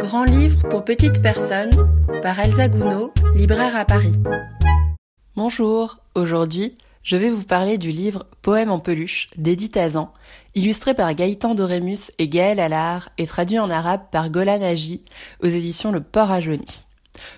Grand 0.00 0.24
livre 0.24 0.68
pour 0.68 0.84
petites 0.84 1.22
personnes 1.22 1.70
par 2.22 2.38
Elsa 2.38 2.68
Gounod, 2.68 3.10
libraire 3.34 3.76
à 3.76 3.84
Paris. 3.84 4.14
Bonjour, 5.36 5.98
aujourd'hui 6.14 6.74
je 7.02 7.16
vais 7.16 7.30
vous 7.30 7.42
parler 7.42 7.78
du 7.78 7.90
livre 7.90 8.26
Poème 8.42 8.70
en 8.70 8.78
peluche 8.78 9.28
d'Edith 9.36 9.76
Azan, 9.76 10.12
illustré 10.54 10.94
par 10.94 11.12
Gaëtan 11.14 11.54
Dorémus 11.54 12.12
et 12.18 12.28
Gaël 12.28 12.60
Allard 12.60 13.08
et 13.18 13.26
traduit 13.26 13.58
en 13.58 13.70
arabe 13.70 14.02
par 14.12 14.30
Golan 14.30 14.62
Agi 14.62 15.02
aux 15.42 15.48
éditions 15.48 15.90
Le 15.90 16.00
Port 16.00 16.30
à 16.30 16.40
Jauny. 16.40 16.86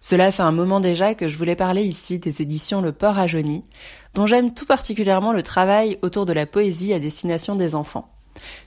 Cela 0.00 0.32
fait 0.32 0.42
un 0.42 0.52
moment 0.52 0.80
déjà 0.80 1.14
que 1.14 1.28
je 1.28 1.36
voulais 1.36 1.56
parler 1.56 1.82
ici 1.82 2.18
des 2.18 2.40
éditions 2.40 2.80
Le 2.80 2.92
Port 2.92 3.18
à 3.18 3.26
Jauny, 3.26 3.64
dont 4.14 4.26
j'aime 4.26 4.54
tout 4.54 4.66
particulièrement 4.66 5.32
le 5.32 5.42
travail 5.42 5.98
autour 6.02 6.26
de 6.26 6.32
la 6.32 6.46
poésie 6.46 6.92
à 6.92 6.98
destination 6.98 7.54
des 7.54 7.74
enfants. 7.74 8.10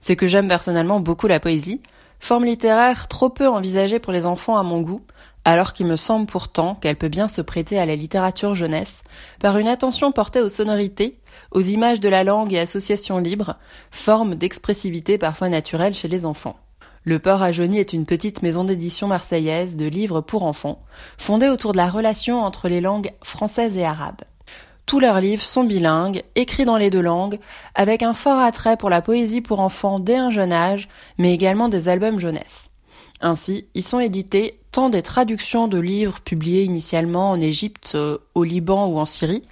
C'est 0.00 0.16
que 0.16 0.26
j'aime 0.26 0.48
personnellement 0.48 1.00
beaucoup 1.00 1.26
la 1.26 1.40
poésie, 1.40 1.80
forme 2.22 2.44
littéraire 2.44 3.08
trop 3.08 3.30
peu 3.30 3.48
envisagée 3.48 3.98
pour 3.98 4.12
les 4.12 4.26
enfants 4.26 4.56
à 4.56 4.62
mon 4.62 4.80
goût, 4.80 5.02
alors 5.44 5.72
qu'il 5.72 5.86
me 5.86 5.96
semble 5.96 6.26
pourtant 6.26 6.76
qu'elle 6.76 6.94
peut 6.94 7.08
bien 7.08 7.26
se 7.26 7.42
prêter 7.42 7.80
à 7.80 7.84
la 7.84 7.96
littérature 7.96 8.54
jeunesse, 8.54 9.02
par 9.40 9.58
une 9.58 9.66
attention 9.66 10.12
portée 10.12 10.40
aux 10.40 10.48
sonorités, 10.48 11.18
aux 11.50 11.60
images 11.60 11.98
de 11.98 12.08
la 12.08 12.22
langue 12.22 12.52
et 12.52 12.60
associations 12.60 13.18
libres, 13.18 13.56
forme 13.90 14.36
d'expressivité 14.36 15.18
parfois 15.18 15.48
naturelle 15.48 15.94
chez 15.94 16.06
les 16.06 16.24
enfants. 16.24 16.56
Le 17.02 17.18
Port 17.18 17.42
à 17.42 17.50
Jauny 17.50 17.78
est 17.78 17.92
une 17.92 18.06
petite 18.06 18.42
maison 18.42 18.62
d'édition 18.62 19.08
marseillaise 19.08 19.74
de 19.74 19.86
livres 19.86 20.20
pour 20.20 20.44
enfants, 20.44 20.80
fondée 21.18 21.48
autour 21.48 21.72
de 21.72 21.78
la 21.78 21.90
relation 21.90 22.40
entre 22.40 22.68
les 22.68 22.80
langues 22.80 23.10
françaises 23.24 23.76
et 23.76 23.84
arabes. 23.84 24.22
Tous 24.86 25.00
leurs 25.00 25.20
livres 25.20 25.42
sont 25.42 25.64
bilingues, 25.64 26.22
écrits 26.34 26.64
dans 26.64 26.76
les 26.76 26.90
deux 26.90 27.00
langues, 27.00 27.38
avec 27.74 28.02
un 28.02 28.14
fort 28.14 28.38
attrait 28.38 28.76
pour 28.76 28.90
la 28.90 29.00
poésie 29.02 29.40
pour 29.40 29.60
enfants 29.60 29.98
dès 29.98 30.16
un 30.16 30.30
jeune 30.30 30.52
âge, 30.52 30.88
mais 31.18 31.32
également 31.32 31.68
des 31.68 31.88
albums 31.88 32.18
jeunesse. 32.18 32.70
Ainsi, 33.20 33.68
ils 33.74 33.84
sont 33.84 34.00
édités 34.00 34.58
tant 34.72 34.88
des 34.88 35.02
traductions 35.02 35.68
de 35.68 35.78
livres 35.78 36.20
publiés 36.20 36.64
initialement 36.64 37.30
en 37.30 37.40
Égypte, 37.40 37.92
euh, 37.94 38.18
au 38.34 38.42
Liban 38.42 38.86
ou 38.86 38.98
en 38.98 39.06
Syrie, 39.06 39.44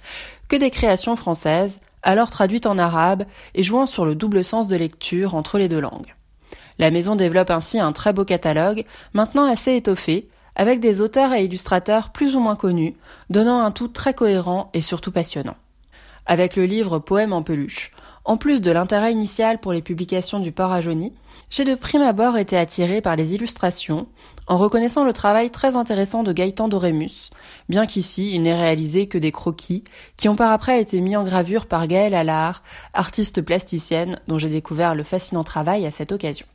que 0.49 0.57
des 0.57 0.69
créations 0.69 1.15
françaises, 1.15 1.79
alors 2.03 2.29
traduites 2.29 2.65
en 2.65 2.77
arabe 2.77 3.23
et 3.55 3.63
jouant 3.63 3.85
sur 3.85 4.05
le 4.05 4.15
double 4.15 4.43
sens 4.43 4.67
de 4.67 4.75
lecture 4.75 5.35
entre 5.35 5.57
les 5.57 5.69
deux 5.69 5.79
langues. 5.79 6.13
La 6.79 6.91
maison 6.91 7.15
développe 7.15 7.51
ainsi 7.51 7.79
un 7.79 7.91
très 7.91 8.11
beau 8.11 8.25
catalogue, 8.25 8.85
maintenant 9.13 9.45
assez 9.45 9.75
étoffé, 9.75 10.27
avec 10.55 10.79
des 10.79 11.01
auteurs 11.01 11.33
et 11.33 11.45
illustrateurs 11.45 12.11
plus 12.11 12.35
ou 12.35 12.39
moins 12.39 12.55
connus, 12.55 12.95
donnant 13.29 13.59
un 13.59 13.71
tout 13.71 13.87
très 13.87 14.13
cohérent 14.13 14.69
et 14.73 14.81
surtout 14.81 15.11
passionnant. 15.11 15.55
Avec 16.25 16.55
le 16.55 16.65
livre 16.65 16.99
Poème 16.99 17.33
en 17.33 17.43
peluche, 17.43 17.91
en 18.25 18.37
plus 18.37 18.61
de 18.61 18.71
l'intérêt 18.71 19.11
initial 19.11 19.59
pour 19.59 19.73
les 19.73 19.81
publications 19.81 20.39
du 20.39 20.51
port 20.51 20.71
à 20.71 20.81
j'ai 20.81 21.65
de 21.65 21.75
prime 21.75 22.01
abord 22.01 22.37
été 22.37 22.57
attiré 22.57 23.01
par 23.01 23.15
les 23.15 23.33
illustrations, 23.33 24.07
en 24.47 24.57
reconnaissant 24.57 25.03
le 25.03 25.13
travail 25.13 25.49
très 25.49 25.75
intéressant 25.75 26.23
de 26.23 26.33
Gaëtan 26.33 26.67
Dorémus, 26.67 27.29
bien 27.69 27.85
qu'ici 27.85 28.31
il 28.33 28.43
n'ait 28.43 28.55
réalisé 28.55 29.07
que 29.07 29.17
des 29.17 29.31
croquis, 29.31 29.83
qui 30.17 30.29
ont 30.29 30.35
par 30.35 30.51
après 30.51 30.81
été 30.81 31.01
mis 31.01 31.15
en 31.15 31.23
gravure 31.23 31.67
par 31.67 31.87
Gaëlle 31.87 32.15
Allard, 32.15 32.63
artiste 32.93 33.41
plasticienne 33.41 34.19
dont 34.27 34.37
j'ai 34.37 34.49
découvert 34.49 34.95
le 34.95 35.03
fascinant 35.03 35.43
travail 35.43 35.85
à 35.85 35.91
cette 35.91 36.11
occasion. 36.11 36.45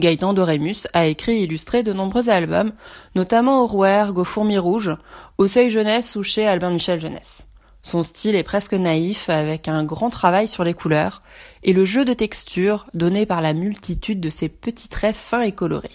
Gaëtan 0.00 0.32
Dorémus 0.32 0.86
a 0.94 1.06
écrit 1.06 1.32
et 1.32 1.42
illustré 1.42 1.82
de 1.82 1.92
nombreux 1.92 2.28
albums, 2.28 2.72
notamment 3.14 3.62
au 3.62 3.66
Rouergue, 3.66 4.18
au 4.18 4.24
Fourmi 4.24 4.58
Rouge, 4.58 4.96
au 5.38 5.46
Seuil 5.46 5.70
Jeunesse 5.70 6.16
ou 6.16 6.22
chez 6.22 6.46
Albin 6.46 6.70
Michel 6.70 7.00
Jeunesse. 7.00 7.46
Son 7.82 8.02
style 8.02 8.36
est 8.36 8.44
presque 8.44 8.74
naïf, 8.74 9.28
avec 9.28 9.68
un 9.68 9.84
grand 9.84 10.08
travail 10.08 10.48
sur 10.48 10.64
les 10.64 10.74
couleurs, 10.74 11.22
et 11.62 11.72
le 11.72 11.84
jeu 11.84 12.04
de 12.04 12.14
texture 12.14 12.86
donné 12.94 13.26
par 13.26 13.42
la 13.42 13.54
multitude 13.54 14.20
de 14.20 14.30
ses 14.30 14.48
petits 14.48 14.88
traits 14.88 15.16
fins 15.16 15.42
et 15.42 15.52
colorés. 15.52 15.90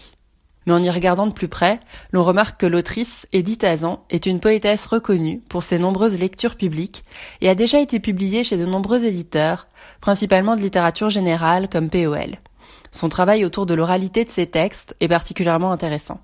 Mais 0.65 0.73
en 0.73 0.83
y 0.83 0.89
regardant 0.89 1.27
de 1.27 1.33
plus 1.33 1.47
près, 1.47 1.79
l'on 2.11 2.23
remarque 2.23 2.59
que 2.59 2.65
l'autrice, 2.65 3.25
Edith 3.31 3.63
Azan, 3.63 4.03
est 4.09 4.25
une 4.25 4.41
poétesse 4.41 4.85
reconnue 4.85 5.41
pour 5.47 5.63
ses 5.63 5.79
nombreuses 5.79 6.19
lectures 6.19 6.57
publiques 6.57 7.05
et 7.39 7.47
a 7.47 7.55
déjà 7.55 7.79
été 7.79 8.01
publiée 8.01 8.43
chez 8.43 8.57
de 8.57 8.65
nombreux 8.65 9.05
éditeurs, 9.05 9.67
principalement 10.01 10.57
de 10.57 10.61
littérature 10.61 11.09
générale 11.09 11.69
comme 11.69 11.89
POL. 11.89 12.37
Son 12.91 13.09
travail 13.09 13.45
autour 13.45 13.65
de 13.65 13.73
l'oralité 13.73 14.23
de 14.25 14.31
ses 14.31 14.47
textes 14.47 14.95
est 14.99 15.07
particulièrement 15.07 15.71
intéressant. 15.71 16.19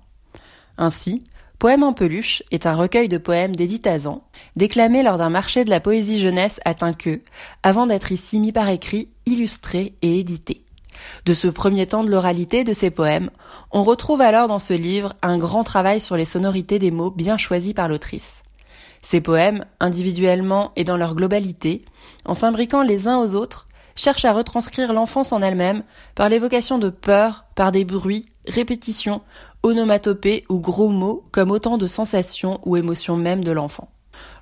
Ainsi, 0.78 1.24
Poème 1.58 1.84
en 1.84 1.92
peluche 1.94 2.42
est 2.50 2.66
un 2.66 2.74
recueil 2.74 3.08
de 3.08 3.16
poèmes 3.16 3.56
d'Edith 3.56 3.86
Azan, 3.86 4.22
déclamé 4.54 5.02
lors 5.02 5.16
d'un 5.16 5.30
marché 5.30 5.64
de 5.64 5.70
la 5.70 5.80
poésie 5.80 6.20
jeunesse 6.20 6.60
à 6.66 6.74
Tinqueux, 6.74 7.22
avant 7.62 7.86
d'être 7.86 8.12
ici 8.12 8.38
mis 8.38 8.52
par 8.52 8.68
écrit, 8.68 9.08
illustré 9.24 9.94
et 10.02 10.18
édité. 10.18 10.64
De 11.24 11.32
ce 11.32 11.48
premier 11.48 11.86
temps 11.86 12.04
de 12.04 12.10
l'oralité 12.10 12.64
de 12.64 12.72
ces 12.72 12.90
poèmes, 12.90 13.30
on 13.70 13.82
retrouve 13.82 14.20
alors 14.20 14.48
dans 14.48 14.58
ce 14.58 14.74
livre 14.74 15.14
un 15.22 15.38
grand 15.38 15.64
travail 15.64 16.00
sur 16.00 16.16
les 16.16 16.24
sonorités 16.24 16.78
des 16.78 16.90
mots 16.90 17.10
bien 17.10 17.38
choisis 17.38 17.72
par 17.72 17.88
l'autrice. 17.88 18.42
Ces 19.00 19.20
poèmes, 19.20 19.64
individuellement 19.80 20.72
et 20.76 20.84
dans 20.84 20.96
leur 20.96 21.14
globalité, 21.14 21.84
en 22.24 22.34
s'imbriquant 22.34 22.82
les 22.82 23.06
uns 23.06 23.18
aux 23.18 23.34
autres, 23.34 23.68
cherche 23.94 24.24
à 24.24 24.32
retranscrire 24.32 24.92
l'enfance 24.92 25.32
en 25.32 25.42
elle-même 25.42 25.82
par 26.14 26.28
l'évocation 26.28 26.78
de 26.78 26.90
peur, 26.90 27.44
par 27.54 27.72
des 27.72 27.84
bruits, 27.84 28.26
répétitions, 28.46 29.22
onomatopées 29.62 30.44
ou 30.48 30.60
gros 30.60 30.88
mots 30.88 31.24
comme 31.32 31.50
autant 31.50 31.78
de 31.78 31.86
sensations 31.86 32.60
ou 32.64 32.76
émotions 32.76 33.16
même 33.16 33.44
de 33.44 33.52
l'enfant. 33.52 33.88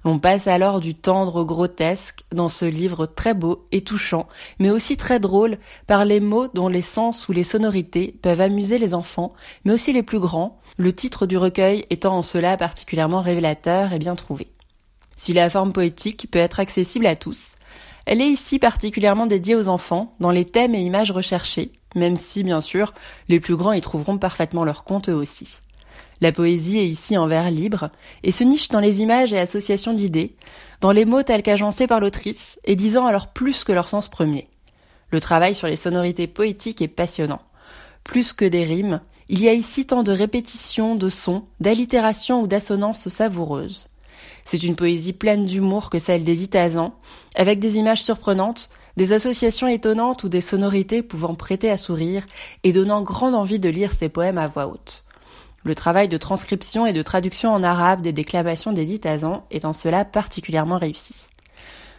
L'on 0.05 0.19
passe 0.19 0.49
alors 0.49 0.81
du 0.81 0.95
tendre 0.95 1.37
au 1.37 1.45
grotesque 1.45 2.25
dans 2.33 2.49
ce 2.49 2.65
livre 2.65 3.07
très 3.07 3.35
beau 3.35 3.67
et 3.71 3.83
touchant, 3.83 4.27
mais 4.59 4.71
aussi 4.71 4.97
très 4.97 5.21
drôle 5.21 5.59
par 5.87 6.05
les 6.05 6.19
mots 6.19 6.49
dont 6.49 6.69
les 6.69 6.83
sens 6.83 7.29
ou 7.29 7.33
les 7.33 7.45
sonorités 7.45 8.19
peuvent 8.21 8.41
amuser 8.41 8.79
les 8.79 8.95
enfants, 8.95 9.33
mais 9.65 9.73
aussi 9.73 9.93
les 9.93 10.03
plus 10.03 10.19
grands, 10.19 10.59
le 10.77 10.93
titre 10.93 11.27
du 11.27 11.37
recueil 11.37 11.87
étant 11.91 12.17
en 12.17 12.23
cela 12.23 12.57
particulièrement 12.57 13.21
révélateur 13.21 13.93
et 13.93 13.99
bien 13.99 14.17
trouvé. 14.17 14.49
Si 15.15 15.33
la 15.33 15.49
forme 15.49 15.73
poétique 15.73 16.29
peut 16.31 16.39
être 16.39 16.59
accessible 16.59 17.07
à 17.07 17.15
tous, 17.15 17.55
elle 18.07 18.21
est 18.21 18.29
ici 18.29 18.59
particulièrement 18.59 19.27
dédiée 19.27 19.55
aux 19.55 19.69
enfants, 19.69 20.15
dans 20.21 20.31
les 20.31 20.45
thèmes 20.45 20.75
et 20.75 20.81
images 20.81 21.13
recherchés, 21.13 21.73
même 21.95 22.17
si, 22.17 22.43
bien 22.43 22.61
sûr, 22.61 22.95
les 23.29 23.41
plus 23.41 23.57
grands 23.57 23.73
y 23.73 23.81
trouveront 23.81 24.19
parfaitement 24.19 24.65
leur 24.65 24.85
compte 24.85 25.09
eux 25.09 25.15
aussi. 25.15 25.61
La 26.21 26.33
poésie 26.33 26.79
est 26.79 26.89
ici 26.89 27.17
en 27.17 27.27
vers 27.27 27.51
libre, 27.51 27.91
et 28.23 28.33
se 28.33 28.45
niche 28.45 28.69
dans 28.69 28.81
les 28.81 29.03
images 29.03 29.33
et 29.33 29.39
associations 29.39 29.93
d'idées, 29.93 30.37
dans 30.81 30.93
les 30.93 31.05
mots 31.05 31.23
tels 31.23 31.43
qu'agencés 31.43 31.87
par 31.87 32.01
l'autrice, 32.01 32.61
et 32.65 32.77
disant 32.77 33.07
alors 33.07 33.29
plus 33.29 33.65
que 33.65 33.73
leur 33.73 33.89
sens 33.89 34.09
premier. 34.09 34.49
Le 35.11 35.21
travail 35.21 35.55
sur 35.55 35.69
les 35.69 35.77
sonorités 35.77 36.27
poétiques 36.27 36.81
est 36.81 36.89
passionnant. 36.89 37.43
Plus 38.05 38.33
que 38.33 38.45
des 38.45 38.65
rimes, 38.65 39.01
il 39.29 39.41
y 39.41 39.49
a 39.49 39.53
ici 39.53 39.87
tant 39.87 40.03
de 40.03 40.13
répétitions, 40.13 40.95
de 40.95 41.09
sons, 41.09 41.45
d'allitérations 41.61 42.43
ou 42.43 42.47
d'assonances 42.47 43.09
savoureuses. 43.09 43.89
C'est 44.45 44.63
une 44.63 44.77
poésie 44.77 45.13
pleine 45.13 45.47
d'humour 45.47 45.91
que 45.91 45.99
celle 45.99 46.25
d'Edith 46.25 46.57
Azan, 46.57 46.95
avec 47.35 47.61
des 47.61 47.77
images 47.79 48.03
surprenantes, 48.03 48.71
des 48.97 49.13
associations 49.13 49.69
étonnantes 49.69 50.25
ou 50.25 50.29
des 50.29 50.41
sonorités 50.41 51.03
pouvant 51.03 51.35
prêter 51.35 51.71
à 51.71 51.79
sourire 51.79 52.27
et 52.63 52.73
donnant 52.73 53.03
grande 53.03 53.35
envie 53.35 53.59
de 53.59 53.69
lire 53.69 53.93
ses 53.93 54.09
poèmes 54.09 54.39
à 54.39 54.49
voix 54.49 54.67
haute. 54.67 55.05
Le 55.65 55.75
travail 55.75 56.09
de 56.09 56.17
transcription 56.17 56.87
et 56.87 56.93
de 56.93 57.03
traduction 57.03 57.53
en 57.53 57.63
arabe 57.63 58.03
des 58.03 58.13
déclamations 58.13 58.73
d'Edith 58.73 59.07
Azan 59.07 59.47
est 59.51 59.65
en 59.65 59.73
cela 59.73 60.05
particulièrement 60.05 60.77
réussi. 60.77 61.29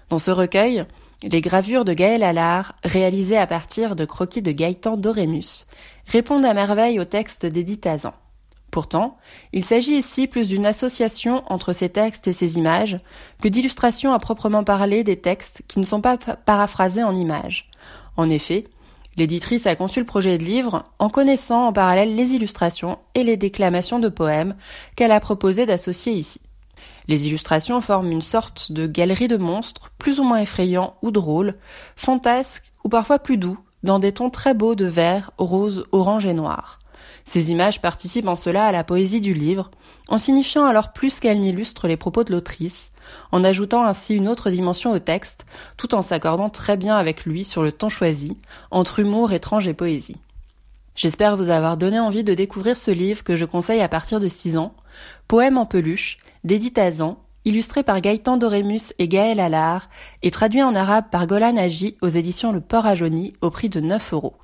Dans 0.10 0.18
ce 0.18 0.32
recueil, 0.32 0.86
les 1.24 1.40
gravures 1.40 1.86
de 1.86 1.94
Gaël 1.94 2.24
Allard, 2.24 2.76
réalisées 2.84 3.38
à 3.38 3.48
partir 3.48 3.96
de 3.96 4.04
croquis 4.04 4.42
de 4.42 4.52
Gaëtan 4.52 4.98
Dorémus, 4.98 5.66
répondent 6.08 6.46
à 6.46 6.54
merveille 6.54 7.00
au 7.00 7.06
texte 7.06 7.46
d'Edith 7.46 7.88
Azan. 7.88 8.14
Pourtant, 8.74 9.18
il 9.52 9.64
s'agit 9.64 9.98
ici 9.98 10.26
plus 10.26 10.48
d'une 10.48 10.66
association 10.66 11.44
entre 11.46 11.74
ces 11.74 11.90
textes 11.90 12.28
et 12.28 12.34
ces 12.34 12.58
images 12.58 13.00
que 13.40 13.48
d'illustrations 13.48 14.14
à 14.14 14.18
proprement 14.18 14.64
parler 14.64 15.04
des 15.04 15.18
textes 15.18 15.62
qui 15.68 15.78
ne 15.78 15.86
sont 15.86 16.02
pas 16.02 16.18
paraphrasés 16.18 17.04
en 17.04 17.14
images. 17.14 17.70
En 18.18 18.32
effet, 18.32 18.66
l'éditrice 19.16 19.68
a 19.68 19.76
conçu 19.76 20.00
le 20.00 20.08
projet 20.08 20.40
de 20.40 20.44
livre 20.44 20.86
en 20.98 21.10
connaissant 21.10 21.68
en 21.68 21.72
parallèle 21.72 22.16
les 22.16 22.32
illustrations 22.34 22.98
et 23.14 23.24
les 23.24 23.38
déclamations 23.38 24.00
de 24.00 24.10
poèmes 24.10 24.56
qu'elle 24.96 25.12
a 25.12 25.20
proposé 25.20 25.68
d'associer 25.68 26.14
ici. 26.14 26.42
Les 27.08 27.28
illustrations 27.28 27.80
forment 27.80 28.12
une 28.12 28.24
sorte 28.24 28.72
de 28.72 28.88
galerie 28.88 29.28
de 29.28 29.38
monstres, 29.38 29.92
plus 30.00 30.20
ou 30.20 30.24
moins 30.24 30.40
effrayants 30.40 30.96
ou 31.04 31.12
drôles, 31.12 31.58
fantasques 31.96 32.72
ou 32.84 32.90
parfois 32.90 33.20
plus 33.20 33.38
doux, 33.38 33.60
dans 33.84 34.00
des 34.00 34.14
tons 34.14 34.32
très 34.32 34.56
beaux 34.56 34.74
de 34.74 34.86
vert, 34.86 35.30
rose, 35.38 35.86
orange 35.92 36.26
et 36.26 36.34
noir. 36.34 36.80
Ces 37.26 37.52
images 37.52 37.82
participent 37.82 38.28
en 38.28 38.36
cela 38.36 38.66
à 38.66 38.72
la 38.72 38.84
poésie 38.84 39.22
du 39.22 39.34
livre, 39.34 39.72
en 40.08 40.18
signifiant 40.18 40.66
alors 40.66 40.92
plus 40.92 41.20
qu'elles 41.20 41.40
n'illustrent 41.40 41.88
les 41.88 41.98
propos 41.98 42.24
de 42.24 42.32
l'autrice, 42.32 42.92
en 43.32 43.44
ajoutant 43.44 43.84
ainsi 43.84 44.16
une 44.16 44.28
autre 44.28 44.50
dimension 44.50 44.92
au 44.92 45.00
texte, 45.00 45.46
tout 45.78 45.96
en 45.96 46.02
s'accordant 46.02 46.50
très 46.50 46.78
bien 46.78 46.96
avec 46.96 47.26
lui 47.26 47.44
sur 47.44 47.64
le 47.64 47.72
ton 47.72 47.90
choisi, 47.90 48.38
entre 48.72 49.00
humour 49.00 49.34
étrange 49.34 49.68
et 49.68 49.74
poésie. 49.74 50.18
J'espère 50.96 51.38
vous 51.38 51.50
avoir 51.50 51.78
donné 51.78 52.00
envie 52.00 52.24
de 52.24 52.36
découvrir 52.36 52.78
ce 52.78 52.92
livre 52.92 53.24
que 53.24 53.36
je 53.36 53.46
conseille 53.46 53.82
à 53.82 53.90
partir 53.90 54.20
de 54.20 54.28
6 54.28 54.58
ans, 54.58 54.76
Poème 55.28 55.58
en 55.58 55.66
peluche, 55.66 56.20
d'Edith 56.44 56.78
Azan, 56.78 57.18
illustré 57.46 57.84
par 57.84 58.00
Gaëtan 58.00 58.38
Dorémus 58.38 58.94
et 59.00 59.08
Gaël 59.08 59.40
Allard, 59.40 59.90
et 60.22 60.32
traduit 60.32 60.62
en 60.62 60.76
arabe 60.76 61.06
par 61.12 61.26
Golan 61.28 61.58
Agi 61.58 61.98
aux 62.02 62.10
éditions 62.10 62.52
Le 62.52 62.62
Port 62.62 62.86
à 62.86 62.94
au 63.42 63.50
prix 63.50 63.70
de 63.70 63.80
9 63.80 64.14
euros. 64.14 64.36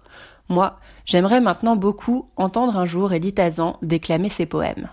Moi, 0.50 0.80
j'aimerais 1.06 1.42
maintenant 1.42 1.76
beaucoup 1.76 2.30
entendre 2.36 2.78
un 2.78 2.86
jour 2.86 3.14
Edith 3.14 3.40
Azan 3.40 3.78
déclamer 3.82 4.30
ses 4.30 4.48
poèmes. 4.48 4.90